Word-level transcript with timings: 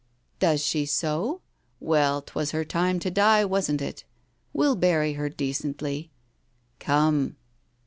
"Does 0.39 0.65
she 0.65 0.87
so? 0.87 1.41
Well, 1.79 2.23
'twas 2.23 2.49
her 2.53 2.65
time 2.65 2.97
to 3.01 3.11
die, 3.11 3.45
wasn't 3.45 3.83
it? 3.83 4.03
We'll 4.51 4.75
bury 4.75 5.13
her 5.13 5.29
decently. 5.29 6.09
Come." 6.79 7.35